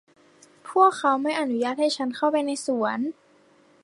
[0.69, 2.99] พวกเขาไม่อนุญาตให้ฉันเข้าไปในสวน